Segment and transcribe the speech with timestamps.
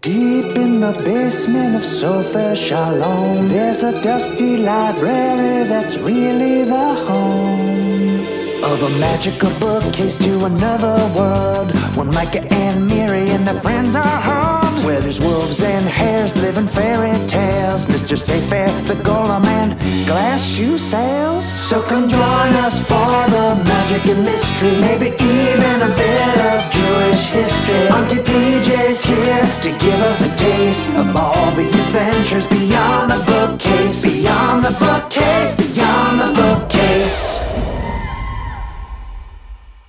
[0.00, 8.20] Deep in the basement of Sofa Shalom, there's a dusty library that's really the home
[8.62, 11.72] of a magical bookcase to another world.
[11.96, 16.68] Where Micah and Miri and their friends are home, where there's wolves and hares living
[16.68, 17.84] fairy tales.
[17.86, 18.16] Mr.
[18.16, 21.46] Sayfair, the golem, and glass shoe sales.
[21.46, 27.26] So come join us for the magic and mystery, maybe even a bit of Jewish
[27.26, 27.86] history.
[27.96, 34.02] Auntie PJ's here to give us a taste of all the adventures beyond the bookcase,
[34.02, 37.38] beyond the bookcase, beyond the bookcase.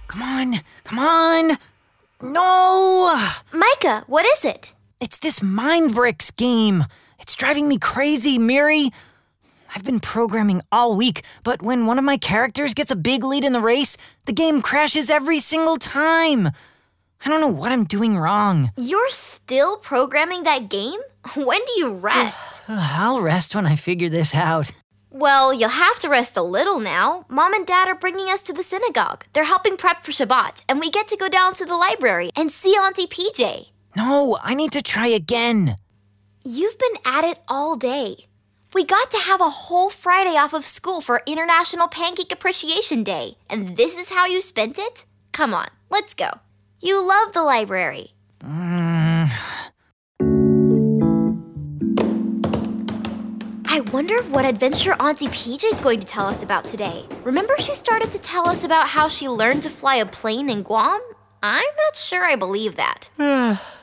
[0.07, 1.57] Come on, come on.
[2.21, 3.15] No!
[3.53, 4.73] Micah, what is it?
[4.99, 6.85] It's this Mind Bricks game.
[7.19, 8.89] It's driving me crazy, Miri.
[9.75, 13.43] I've been programming all week, but when one of my characters gets a big lead
[13.45, 13.95] in the race,
[14.25, 16.47] the game crashes every single time.
[17.23, 18.71] I don't know what I'm doing wrong.
[18.75, 20.99] You're still programming that game?
[21.35, 22.61] When do you rest?
[22.67, 24.71] I'll rest when I figure this out.
[25.11, 27.25] well, you'll have to rest a little now.
[27.29, 29.25] Mom and Dad are bringing us to the synagogue.
[29.33, 32.51] They're helping prep for Shabbat, and we get to go down to the library and
[32.51, 33.67] see Auntie PJ.
[33.95, 35.77] No, I need to try again.
[36.43, 38.27] You've been at it all day.
[38.73, 43.35] We got to have a whole Friday off of school for International Pancake Appreciation Day,
[43.49, 45.05] and this is how you spent it?
[45.31, 46.29] Come on, let's go.
[46.79, 48.13] You love the library.
[48.41, 49.31] Mm.
[53.65, 57.05] I wonder what adventure Auntie PJ is going to tell us about today.
[57.23, 60.61] Remember, she started to tell us about how she learned to fly a plane in
[60.61, 61.01] Guam?
[61.41, 63.09] I'm not sure I believe that.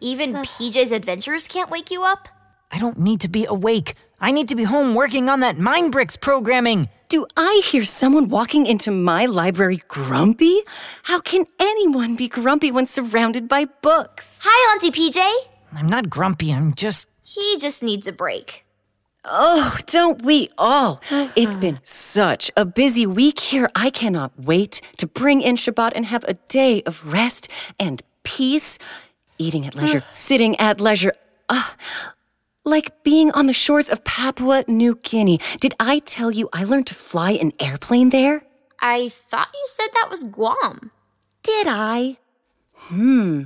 [0.00, 2.28] Even PJ's adventures can't wake you up?
[2.70, 3.94] I don't need to be awake.
[4.20, 6.88] I need to be home working on that Mind Bricks programming.
[7.08, 10.60] Do I hear someone walking into my library grumpy?
[11.04, 14.42] How can anyone be grumpy when surrounded by books?
[14.44, 15.24] Hi, Auntie PJ.
[15.72, 17.08] I'm not grumpy, I'm just.
[17.22, 18.64] He just needs a break.
[19.24, 21.00] Oh, don't we all?
[21.36, 23.68] It's been such a busy week here.
[23.74, 27.48] I cannot wait to bring in Shabbat and have a day of rest
[27.78, 28.78] and peace,
[29.38, 31.12] eating at leisure, sitting at leisure.
[31.48, 31.74] Ah,
[32.64, 35.38] like being on the shores of Papua New Guinea.
[35.60, 38.42] Did I tell you I learned to fly an airplane there?
[38.80, 40.90] I thought you said that was Guam.
[41.42, 42.18] Did I?
[42.74, 43.42] Hmm.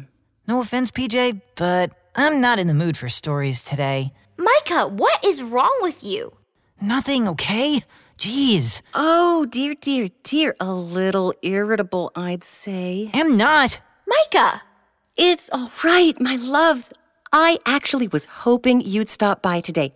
[0.48, 4.12] No offense, PJ, but I'm not in the mood for stories today.
[4.36, 6.32] Micah, what is wrong with you?
[6.80, 7.82] Nothing, okay?
[8.18, 10.56] Jeez, Oh, dear, dear, dear.
[10.60, 13.10] A little irritable, I'd say.
[13.14, 13.80] am not.
[14.06, 14.62] Micah!
[15.22, 16.88] It's all right, my loves.
[17.30, 19.92] I actually was hoping you'd stop by today.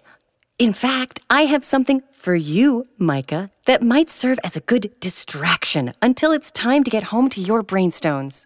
[0.59, 5.95] In fact, I have something for you, Micah, that might serve as a good distraction
[6.03, 8.45] until it's time to get home to your brainstones.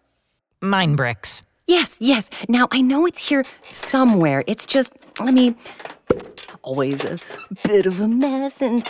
[0.62, 1.42] Mind Bricks.
[1.66, 2.30] Yes, yes.
[2.48, 4.44] Now, I know it's here somewhere.
[4.46, 5.56] It's just, let me.
[6.62, 7.18] Always a
[7.64, 8.88] bit of a mess and.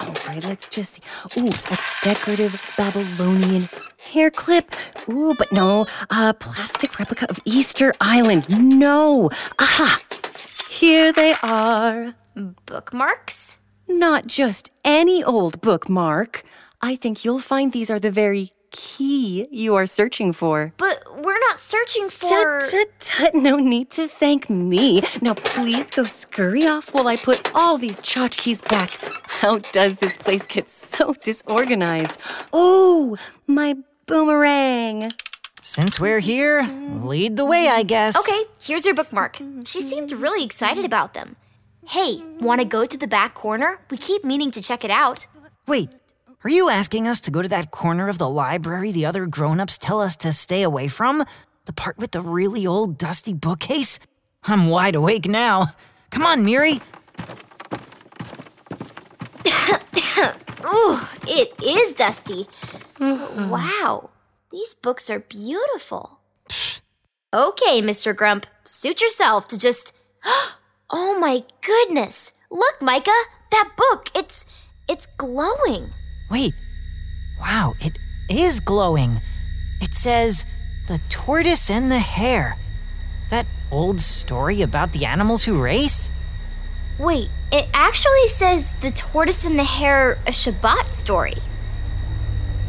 [0.00, 1.02] All right, let's just see.
[1.40, 3.68] Ooh, a decorative Babylonian
[3.98, 4.74] hair clip.
[5.08, 8.46] Ooh, but no, a plastic replica of Easter Island.
[8.48, 9.28] No.
[9.58, 10.00] Aha!
[10.70, 12.14] Here they are.
[12.64, 13.58] Bookmarks?
[13.88, 16.44] Not just any old bookmark.
[16.80, 20.72] I think you'll find these are the very key you are searching for.
[20.76, 22.60] But we're not searching for.
[22.60, 25.02] Tut, tut, tut, no need to thank me.
[25.20, 28.90] Now, please go scurry off while I put all these tchotchkes back.
[29.28, 32.18] How does this place get so disorganized?
[32.52, 33.16] Oh,
[33.46, 33.76] my
[34.06, 35.12] boomerang.
[35.62, 36.62] Since we're here,
[37.02, 38.16] lead the way, I guess.
[38.18, 39.38] Okay, here's your bookmark.
[39.64, 41.36] She seemed really excited about them.
[41.86, 43.78] Hey, want to go to the back corner?
[43.90, 45.26] We keep meaning to check it out.
[45.66, 45.90] Wait,
[46.42, 49.60] are you asking us to go to that corner of the library the other grown
[49.60, 51.22] ups tell us to stay away from?
[51.66, 53.98] The part with the really old dusty bookcase?
[54.44, 55.66] I'm wide awake now.
[56.10, 56.80] Come on, Miri.
[60.64, 62.46] Ooh, it is dusty.
[62.98, 64.08] wow,
[64.50, 66.20] these books are beautiful.
[67.34, 68.16] okay, Mr.
[68.16, 69.92] Grump, suit yourself to just.
[70.92, 72.32] Oh my goodness!
[72.50, 73.12] Look, Micah,
[73.52, 74.10] that book.
[74.12, 74.44] It's
[74.88, 75.90] it's glowing.
[76.30, 76.54] Wait.
[77.40, 77.98] Wow, it
[78.28, 79.20] is glowing.
[79.80, 80.46] It says,
[80.86, 82.56] The Tortoise and the Hare.
[83.30, 86.10] That old story about the animals who race?
[86.98, 91.32] Wait, it actually says the tortoise and the hare a Shabbat story.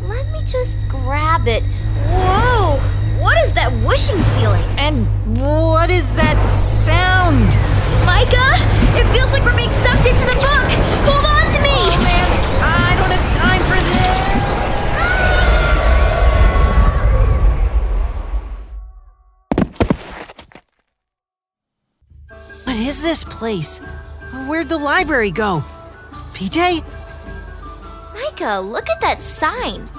[0.03, 1.63] Let me just grab it.
[2.07, 2.79] Whoa!
[3.19, 4.63] What is that whooshing feeling?
[4.79, 5.05] And
[5.37, 7.57] what is that sound?
[8.05, 8.55] Micah,
[8.97, 10.71] it feels like we're being sucked into the book.
[11.05, 11.70] Hold on to me.
[23.11, 23.79] This place?
[24.47, 25.61] Where'd the library go?
[26.31, 26.81] PJ?
[28.13, 29.89] Micah, look at that sign.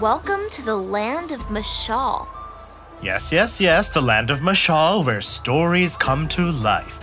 [0.00, 2.26] Welcome to the land of Mashal.
[3.00, 6.96] Yes, yes, yes, the land of Mashal, where stories come to life.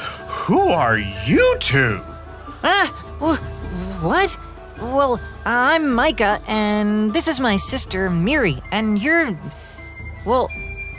[0.44, 2.02] Who are you two?
[2.66, 4.38] Ah, wh- what?
[4.82, 9.34] Well, I'm Micah, and this is my sister, Miri, and you're.
[10.26, 10.50] Well,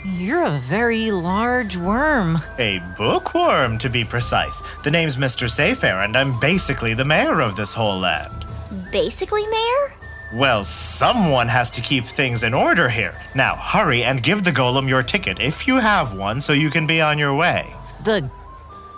[0.05, 2.39] you're a very large worm.
[2.59, 4.63] A bookworm, to be precise.
[4.83, 5.49] The name's Mr.
[5.49, 8.45] Sayfair, and I'm basically the mayor of this whole land.
[8.93, 9.95] Basically, Mayor?
[10.35, 13.15] Well, someone has to keep things in order here.
[13.35, 16.87] Now, hurry and give the golem your ticket if you have one so you can
[16.87, 17.73] be on your way.
[18.05, 18.29] The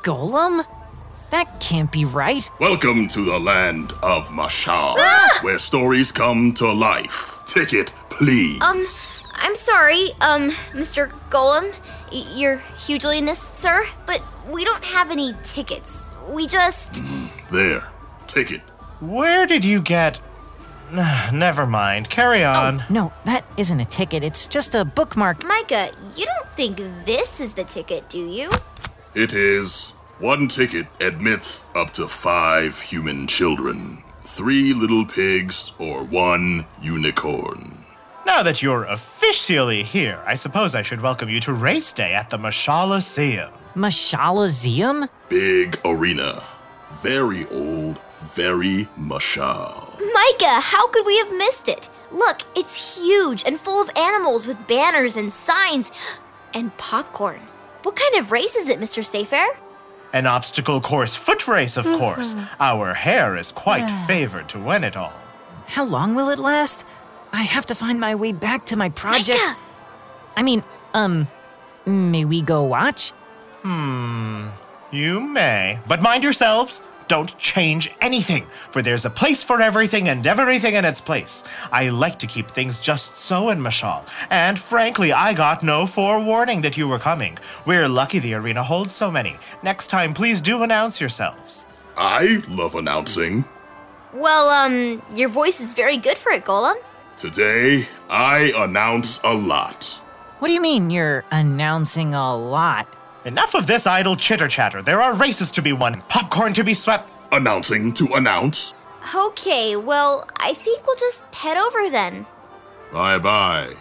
[0.03, 0.65] golem?
[1.31, 2.51] That can't be right.
[2.59, 4.97] Welcome to the land of Mashal,
[5.43, 7.39] where stories come to life.
[7.47, 8.61] Ticket, please.
[8.63, 8.85] Um,
[9.37, 11.11] I'm sorry, um, Mr.
[11.31, 11.73] Golem,
[12.13, 16.13] y- your hugeliness, sir, but we don't have any tickets.
[16.29, 17.03] We just.
[17.51, 17.87] there,
[18.27, 18.61] ticket.
[19.01, 20.19] Where did you get.
[21.33, 22.09] Never mind.
[22.11, 22.85] Carry on.
[22.89, 25.45] No, that isn't a ticket, it's just a bookmark.
[25.45, 28.51] Micah, you don't think this is the ticket, do you?
[29.15, 36.67] It is one ticket admits up to five human children, three little pigs, or one
[36.81, 37.85] unicorn.
[38.27, 42.29] Now that you're officially here, I suppose I should welcome you to race day at
[42.29, 43.53] the Mashalaseum.
[43.77, 45.09] Mashalazeum?
[45.29, 46.43] Big arena.
[46.91, 50.01] Very old, very mashal.
[50.13, 51.89] Micah, how could we have missed it?
[52.11, 55.93] Look, it's huge and full of animals with banners and signs
[56.53, 57.41] and popcorn.
[57.85, 59.05] What kind of race is it, Mr.
[59.05, 59.47] Sayfair?
[60.13, 61.99] An obstacle course foot race, of mm-hmm.
[61.99, 62.35] course.
[62.59, 65.13] Our hare is quite favored to win it all.
[65.69, 66.85] How long will it last?
[67.37, 69.39] I have to find my way back to my project.
[69.39, 69.57] Micah!
[70.39, 71.29] I mean, um,
[71.85, 73.11] may we go watch?
[73.61, 74.47] Hmm,
[74.91, 76.81] you may, but mind yourselves.
[77.09, 81.45] Don't change anything, for there's a place for everything and everything in its place.
[81.71, 86.63] I like to keep things just so in Mashal, and frankly, I got no forewarning
[86.63, 87.37] that you were coming.
[87.67, 89.37] We're lucky the arena holds so many.
[89.63, 91.67] Next time, please do announce yourselves.
[91.99, 93.45] I love announcing.
[94.15, 96.77] Well, um, your voice is very good for it, Golem.
[97.17, 99.85] Today, I announce a lot.
[100.39, 102.87] What do you mean you're announcing a lot?
[103.25, 104.83] Enough of this idle chitter chatter.
[104.83, 107.09] There are races to be won, popcorn to be swept.
[107.33, 108.75] Announcing to announce.
[109.15, 112.27] Okay, well, I think we'll just head over then.
[112.93, 113.75] Bye bye.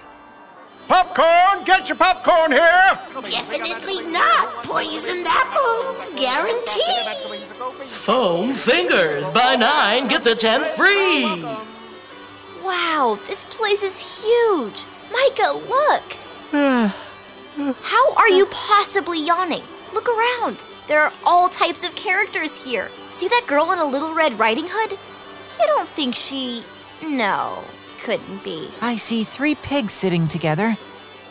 [0.88, 1.66] Popcorn!
[1.66, 3.00] Get your popcorn here!
[3.16, 7.90] Definitely not poisoned apples, guaranteed.
[7.90, 9.28] Foam fingers.
[9.30, 11.44] Buy nine, get the tenth free.
[12.65, 14.85] Wow, this place is huge.
[15.12, 16.17] Micah, look.
[17.83, 19.62] How are you possibly yawning?
[19.94, 20.65] Look around.
[20.88, 22.89] There are all types of characters here.
[23.12, 24.91] See that girl in a little red riding hood?
[24.91, 26.63] You don't think she.
[27.03, 27.63] No,
[28.01, 28.69] couldn't be.
[28.81, 30.75] I see three pigs sitting together.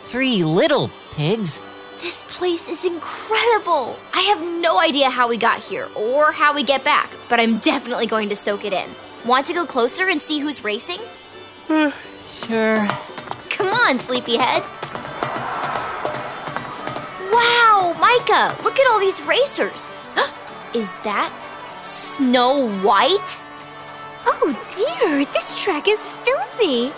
[0.05, 1.61] Three little pigs.
[1.99, 3.99] This place is incredible.
[4.13, 7.57] I have no idea how we got here or how we get back, but I'm
[7.59, 8.89] definitely going to soak it in.
[9.25, 10.99] Want to go closer and see who's racing?
[12.45, 12.87] Sure.
[13.49, 14.61] Come on, sleepyhead.
[17.31, 19.89] Wow, Micah, look at all these racers.
[20.75, 21.33] Is that
[21.81, 23.41] Snow White?
[24.27, 26.93] Oh dear, this track is filthy.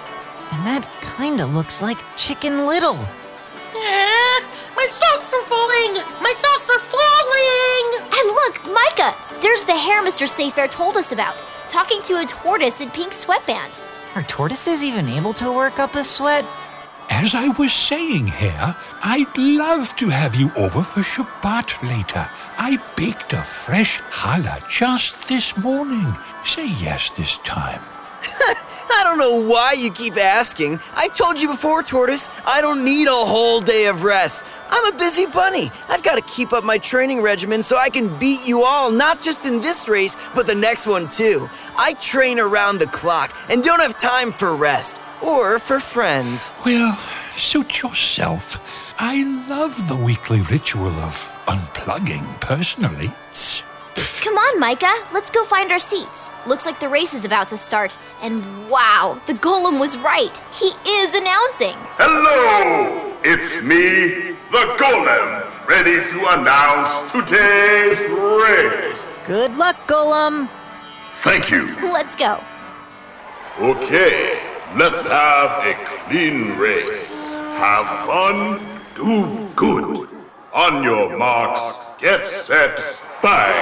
[0.51, 0.85] And that
[1.17, 2.95] kinda looks like Chicken Little.
[3.73, 5.93] my socks are falling.
[6.19, 7.85] My socks are falling.
[8.11, 10.27] And look, Micah, there's the hare Mr.
[10.27, 13.81] Sayfair told us about, talking to a tortoise in pink sweatband.
[14.15, 16.45] Are tortoises even able to work up a sweat?
[17.09, 22.29] As I was saying here, I'd love to have you over for Shabbat later.
[22.57, 26.15] I baked a fresh challah just this morning.
[26.45, 27.81] Say yes this time.
[28.89, 30.79] I don't know why you keep asking.
[30.95, 34.43] I've told you before, Tortoise, I don't need a whole day of rest.
[34.69, 35.71] I'm a busy bunny.
[35.87, 39.21] I've got to keep up my training regimen so I can beat you all, not
[39.21, 41.49] just in this race, but the next one too.
[41.77, 46.53] I train around the clock and don't have time for rest or for friends.
[46.65, 46.97] Well,
[47.35, 48.59] suit yourself.
[48.99, 51.13] I love the weekly ritual of
[51.47, 53.11] unplugging personally.
[54.21, 56.29] Come on, Micah, let's go find our seats.
[56.45, 57.97] Looks like the race is about to start.
[58.21, 60.39] And wow, the golem was right.
[60.53, 61.75] He is announcing.
[61.97, 63.17] Hello!
[63.23, 69.25] It's me, the Golem, ready to announce today's race.
[69.25, 70.47] Good luck, Golem!
[71.15, 71.75] Thank you.
[71.81, 72.39] Let's go.
[73.59, 74.39] Okay,
[74.75, 75.73] let's have a
[76.07, 77.11] clean race.
[77.57, 78.61] Have fun,
[78.93, 80.07] do good.
[80.53, 82.79] On your marks, get set,
[83.21, 83.53] bang,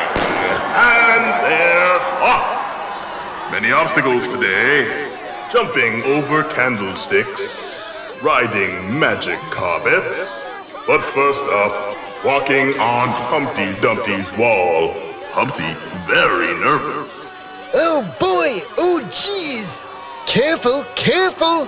[0.75, 3.51] and they're off.
[3.51, 5.11] Many obstacles today.
[5.51, 7.79] Jumping over candlesticks,
[8.21, 10.43] riding magic carpets.
[10.87, 14.93] But first up, walking on Humpty Dumpty's wall.
[15.31, 15.71] Humpty
[16.05, 17.11] very nervous.
[17.73, 18.65] Oh boy!
[18.77, 19.79] Oh jeez!
[20.27, 21.67] Careful, careful!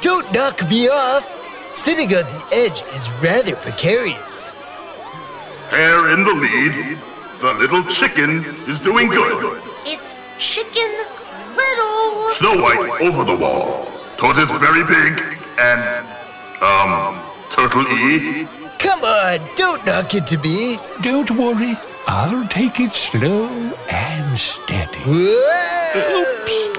[0.00, 1.24] Don't knock me off!
[1.72, 4.50] Sitting on the edge is rather precarious.
[5.70, 6.98] Hare in the lead.
[7.40, 9.60] The little chicken is doing good.
[9.84, 10.90] It's Chicken
[11.54, 12.30] Little.
[12.32, 13.88] Snow White over the wall.
[14.16, 15.22] Tortoise very big
[15.58, 16.06] and
[16.62, 18.46] um Turtle E.
[18.78, 20.78] Come on, don't knock into me!
[21.02, 21.76] Don't worry,
[22.06, 23.46] I'll take it slow
[23.88, 24.98] and steady.
[25.06, 26.74] Whoa!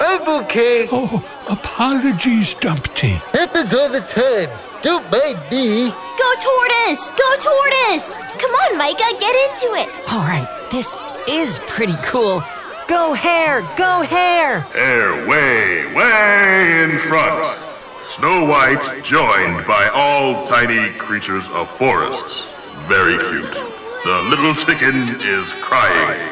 [0.00, 0.88] I'm okay.
[0.90, 3.20] Oh, apologies, Dumpty.
[3.32, 4.71] Happens all the time.
[4.82, 5.90] Don't mind me.
[5.90, 7.10] Go Tortoise!
[7.10, 8.16] Go Tortoise!
[8.40, 10.02] Come on, Micah, get into it!
[10.10, 10.96] All right, this
[11.28, 12.42] is pretty cool.
[12.88, 13.60] Go Hare!
[13.78, 14.60] Go Hare!
[14.60, 17.58] Hare way, way in front.
[18.06, 22.42] Snow White joined by all tiny creatures of forests.
[22.88, 23.54] Very cute.
[24.02, 26.28] The little chicken is crying.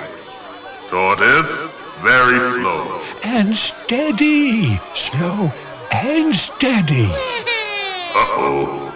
[0.89, 3.01] Tortoise, very slow.
[3.23, 4.81] And steady.
[4.95, 5.53] Slow
[5.93, 7.13] and steady.
[8.15, 8.87] Uh-oh.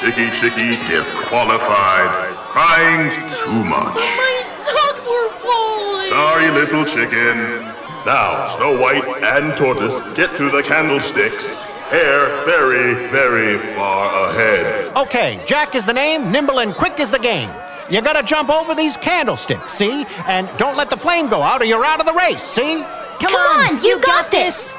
[0.00, 2.34] Chicky Chicky disqualified.
[2.50, 3.96] Crying too much.
[3.96, 6.08] Oh, my socks were falling.
[6.08, 7.66] Sorry, little chicken.
[8.06, 11.60] Now, Snow White and Tortoise get to the candlesticks.
[11.90, 14.96] Hare very, very far ahead.
[14.96, 17.50] Okay, Jack is the name, nimble and quick is the game.
[17.90, 20.06] You gotta jump over these candlesticks, see?
[20.26, 22.76] And don't let the flame go out or you're out of the race, see?
[23.18, 24.74] Come, Come on, you got this!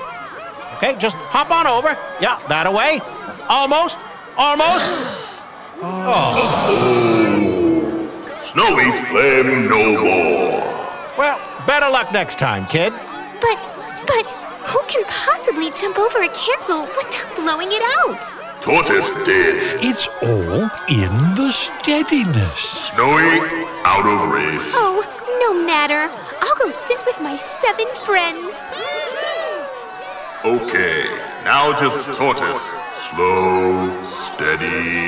[0.81, 1.95] Okay, just hop on over.
[2.19, 3.01] Yeah, that away.
[3.47, 3.99] Almost.
[4.33, 4.81] Almost.
[5.77, 6.41] Oh,
[8.41, 10.65] Snowy flame no more.
[11.21, 12.93] Well, better luck next time, kid.
[13.37, 13.61] But,
[14.09, 14.25] but,
[14.65, 18.25] who can possibly jump over a cancel without blowing it out?
[18.63, 19.85] Tortoise did.
[19.85, 22.89] It's all in the steadiness.
[22.89, 23.37] Snowy
[23.85, 24.71] out of race.
[24.73, 25.05] Oh,
[25.45, 26.09] no matter.
[26.41, 28.55] I'll go sit with my seven friends.
[30.43, 31.03] Okay,
[31.43, 32.63] now just Tortoise.
[32.95, 35.05] Slow, steady,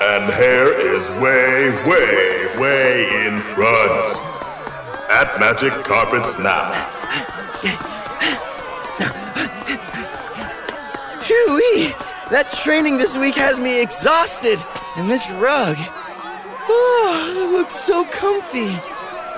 [0.00, 4.16] and Hare is way, way, way in front.
[5.10, 6.72] At Magic Carpets now.
[11.24, 11.92] Phew!
[12.30, 14.62] That training this week has me exhausted.
[14.96, 15.76] And this rug.
[16.68, 18.70] Oh, it looks so comfy.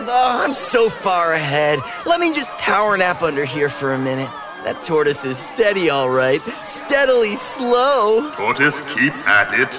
[0.05, 1.81] Oh, I'm so far ahead.
[2.07, 4.31] Let me just power nap under here for a minute.
[4.65, 6.41] That tortoise is steady, all right.
[6.65, 8.31] Steadily slow.
[8.33, 9.71] Tortoise, keep at it.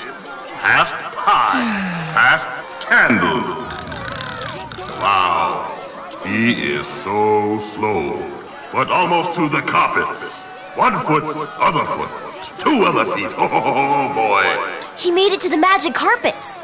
[0.59, 1.63] Past pie.
[2.13, 2.47] Past
[2.81, 3.43] candle.
[4.99, 5.69] Wow.
[6.25, 8.29] He is so slow.
[8.73, 10.43] But almost to the carpets.
[10.75, 11.23] One foot,
[11.61, 12.09] other foot.
[12.59, 13.29] Two other feet.
[13.37, 14.43] Oh boy.
[14.97, 16.59] He made it to the magic carpets.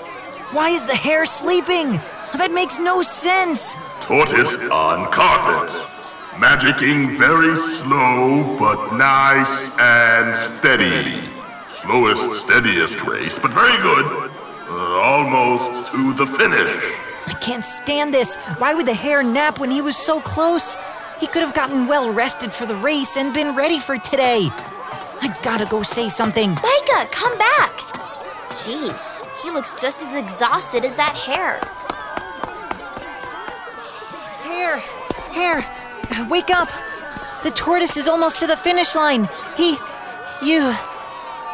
[0.51, 2.01] Why is the hare sleeping?
[2.35, 3.75] That makes no sense.
[4.01, 5.98] Tortoise on carpet.
[6.39, 11.29] Magicking very slow, but nice and steady.
[11.69, 14.05] Slowest, steadiest race, but very good.
[14.69, 16.81] Uh, almost to the finish.
[17.27, 18.37] I can't stand this.
[18.57, 20.77] Why would the hare nap when he was so close?
[21.19, 24.47] He could have gotten well rested for the race and been ready for today.
[25.21, 26.51] I gotta go say something.
[26.51, 27.71] Micah, come back!
[28.51, 31.59] Jeez, he looks just as exhausted as that hare.
[34.47, 34.77] Hare,
[35.33, 35.78] hare,
[36.29, 36.69] wake up!
[37.43, 39.29] The tortoise is almost to the finish line.
[39.55, 39.77] He,
[40.43, 40.73] you.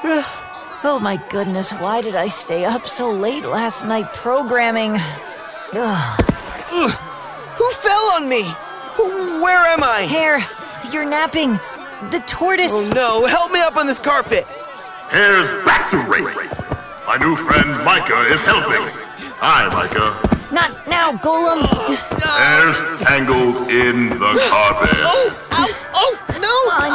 [0.88, 4.97] Oh my goodness, why did I stay up so late last night programming?
[5.74, 6.19] Ugh.
[6.71, 6.91] Ugh.
[7.57, 8.43] Who fell on me?
[9.41, 10.05] Where am I?
[10.07, 10.45] Hare,
[10.93, 11.53] you're napping.
[12.12, 12.71] The tortoise.
[12.71, 14.45] Oh no, help me up on this carpet.
[15.09, 16.53] Hare's back to race.
[17.07, 18.85] My new friend Micah is helping.
[19.38, 20.34] Hi, Micah.
[20.55, 21.67] Not now, Golem.
[22.39, 24.95] Hare's tangled in the carpet.
[25.03, 25.67] Oh, ow,
[26.00, 26.55] oh, no!
[26.79, 26.88] On.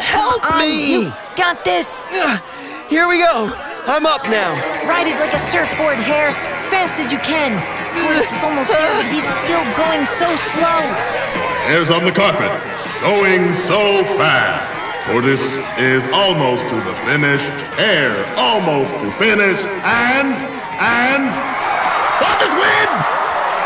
[0.00, 1.04] Help On, me!
[1.04, 2.08] You got this.
[2.88, 3.52] Here we go.
[3.84, 4.56] I'm up now.
[4.88, 6.32] Ride it like a surfboard, Hare.
[6.72, 7.60] Fast as you can.
[8.00, 10.80] Tortoise is almost there, but he's still going so slow.
[11.68, 12.48] Hare's on the carpet,
[13.04, 14.72] going so fast.
[15.04, 17.44] Tortoise is almost to the finish.
[17.76, 19.60] Hare almost to finish.
[19.84, 20.32] And,
[20.80, 21.28] and,
[22.18, 23.06] Tortoise wins!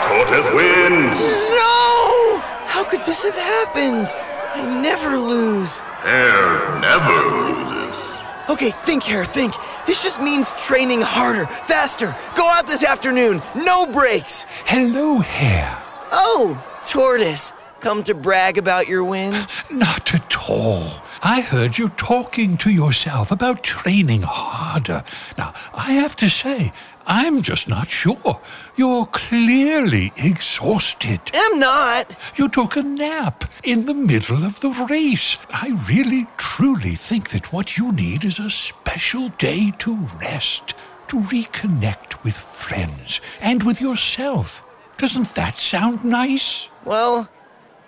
[0.06, 1.18] Tortoise wins!
[1.54, 2.40] No!
[2.66, 4.08] How could this have happened?
[4.54, 5.78] I never lose.
[6.02, 7.16] Hare never
[7.46, 8.10] loses.
[8.48, 9.54] Okay, think here, think.
[9.86, 12.16] This just means training harder, faster.
[12.34, 14.44] Go out this afternoon, no breaks.
[14.66, 15.78] Hello, Hare.
[16.10, 19.46] Oh, Tortoise, come to brag about your win?
[19.70, 21.02] Not at all.
[21.22, 25.04] I heard you talking to yourself about training harder.
[25.38, 26.72] Now, I have to say,
[27.10, 28.40] I'm just not sure.
[28.76, 31.20] You're clearly exhausted.
[31.34, 32.16] I'm not.
[32.36, 35.36] You took a nap in the middle of the race.
[35.50, 40.74] I really, truly think that what you need is a special day to rest,
[41.08, 44.62] to reconnect with friends and with yourself.
[44.96, 46.68] Doesn't that sound nice?
[46.84, 47.28] Well,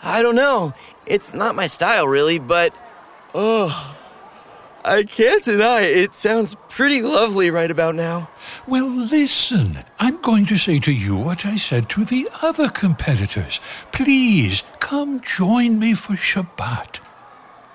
[0.02, 0.74] I don't know.
[1.06, 2.74] It's not my style, really, but.
[3.36, 3.91] Oh.
[4.84, 5.96] I can't deny it.
[5.96, 8.28] It sounds pretty lovely right about now.
[8.66, 9.84] Well, listen.
[10.00, 13.60] I'm going to say to you what I said to the other competitors.
[13.92, 16.98] Please come join me for Shabbat.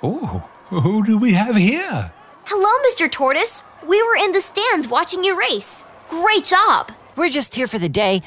[0.03, 2.11] Oh, who do we have here?
[2.45, 3.09] Hello, Mr.
[3.09, 3.63] Tortoise.
[3.87, 5.85] We were in the stands watching you race.
[6.09, 6.91] Great job.
[7.15, 8.21] We're just here for the day,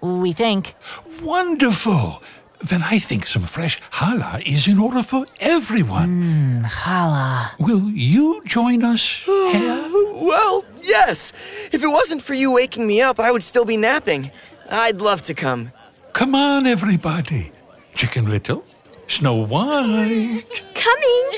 [0.00, 0.74] we think.
[1.22, 2.22] Wonderful.
[2.60, 6.62] Then I think some fresh challah is in order for everyone.
[6.62, 7.56] Mmm, challah.
[7.58, 10.24] Will you join us, oh, Hare?
[10.26, 11.32] well, yes.
[11.72, 14.30] If it wasn't for you waking me up, I would still be napping.
[14.70, 15.70] I'd love to come.
[16.12, 17.52] Come on, everybody.
[17.94, 18.64] Chicken Little,
[19.06, 20.42] Snow White.
[20.74, 21.30] Coming.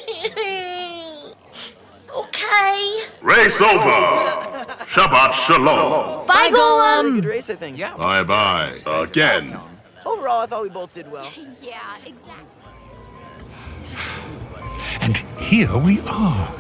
[2.17, 3.03] okay.
[3.23, 4.51] Race over.
[4.89, 6.27] Shabbat shalom.
[6.27, 7.17] Bye, Golem.
[7.17, 7.77] Good race, I think.
[7.79, 7.95] Yeah.
[7.97, 8.79] Bye bye.
[8.87, 9.57] Again.
[10.07, 11.31] Overall, I thought we both did well.
[11.63, 12.47] Yeah, exactly.
[15.01, 16.55] And here we are.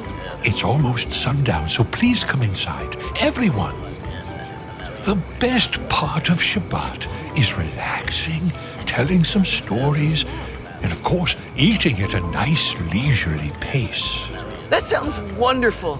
[0.44, 2.96] It's almost sundown, so please come inside.
[3.18, 3.74] Everyone.
[5.04, 7.06] The best part of Shabbat
[7.38, 8.50] is relaxing,
[8.86, 10.24] telling some stories,
[10.82, 14.18] and of course, eating at a nice leisurely pace.
[14.68, 15.98] That sounds wonderful.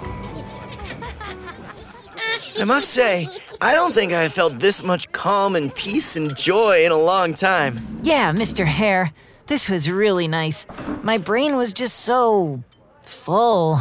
[2.59, 3.26] I must say,
[3.62, 6.97] I don't think I have felt this much calm and peace and joy in a
[6.97, 8.01] long time.
[8.03, 8.64] Yeah, Mr.
[8.64, 9.11] Hare.
[9.49, 10.66] This was really nice.
[11.03, 12.64] My brain was just so
[13.03, 13.79] full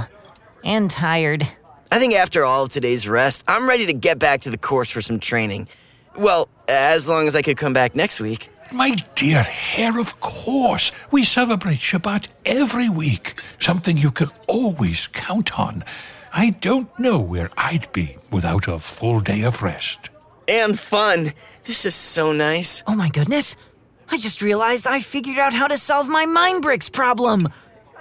[0.65, 1.47] and tired.
[1.93, 4.89] I think after all of today's rest, I'm ready to get back to the course
[4.89, 5.69] for some training.
[6.17, 8.49] Well, as long as I could come back next week.
[8.73, 10.91] My dear Hare, of course.
[11.09, 15.85] We celebrate Shabbat every week, something you can always count on.
[16.31, 20.09] I don't know where I'd be without a full day of rest.
[20.47, 21.33] And fun.
[21.63, 22.83] This is so nice.
[22.87, 23.55] Oh my goodness.
[24.11, 27.47] I just realized I figured out how to solve my mind bricks problem.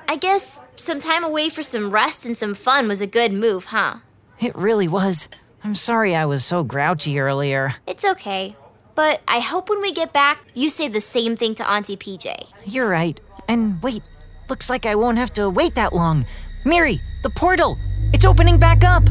[0.08, 3.64] I guess some time away for some rest and some fun was a good move,
[3.66, 3.96] huh?
[4.40, 5.28] It really was.
[5.64, 7.72] I'm sorry I was so grouchy earlier.
[7.86, 8.56] It's okay.
[8.94, 12.52] But I hope when we get back, you say the same thing to Auntie PJ.
[12.64, 13.20] You're right.
[13.48, 14.02] And wait,
[14.48, 16.24] looks like I won't have to wait that long.
[16.64, 17.76] Miri, the portal!
[18.12, 19.04] It's opening back up!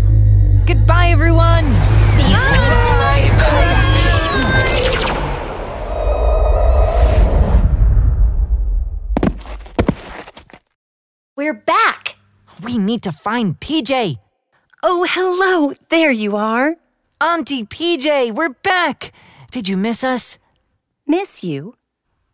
[0.66, 1.66] Goodbye, everyone!
[2.16, 2.38] See you
[11.36, 12.16] We're back!
[12.64, 14.18] We need to find PJ!
[14.84, 15.74] Oh, hello!
[15.90, 16.76] There you are.
[17.22, 19.12] Auntie PJ, we're back!
[19.52, 20.40] Did you miss us?
[21.06, 21.76] Miss you?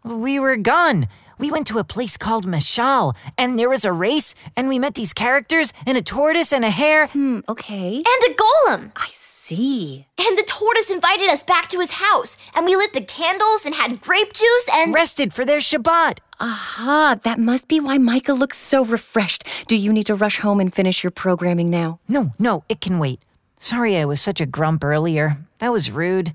[0.03, 1.07] We were gone.
[1.37, 4.95] We went to a place called Mashal, and there was a race, and we met
[4.95, 7.07] these characters, and a tortoise and a hare.
[7.07, 7.97] Hmm, okay.
[7.97, 8.91] And a golem!
[8.95, 10.07] I see.
[10.19, 13.75] And the tortoise invited us back to his house, and we lit the candles and
[13.75, 14.93] had grape juice and.
[14.93, 16.19] Rested for their Shabbat.
[16.39, 19.45] Aha, that must be why Micah looks so refreshed.
[19.67, 21.99] Do you need to rush home and finish your programming now?
[22.07, 23.19] No, no, it can wait.
[23.59, 25.37] Sorry I was such a grump earlier.
[25.59, 26.33] That was rude.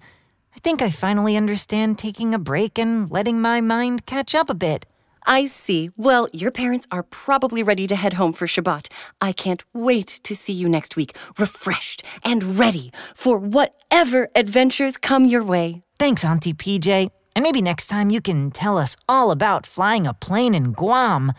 [0.58, 4.56] I think I finally understand taking a break and letting my mind catch up a
[4.56, 4.86] bit.
[5.24, 5.90] I see.
[5.96, 8.88] Well, your parents are probably ready to head home for Shabbat.
[9.20, 15.26] I can't wait to see you next week, refreshed and ready for whatever adventures come
[15.26, 15.84] your way.
[15.96, 17.08] Thanks, Auntie PJ.
[17.36, 21.32] And maybe next time you can tell us all about flying a plane in Guam.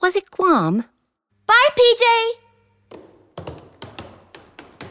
[0.00, 0.86] Was it Guam?
[1.46, 2.96] Bye, PJ!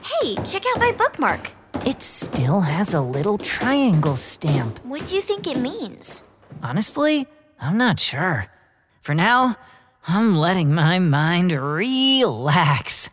[0.03, 1.53] Hey, check out my bookmark.
[1.85, 4.83] It still has a little triangle stamp.
[4.83, 6.23] What do you think it means?
[6.63, 7.27] Honestly,
[7.61, 8.47] I'm not sure.
[9.01, 9.55] For now,
[10.07, 13.11] I'm letting my mind relax.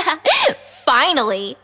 [0.86, 1.58] Finally!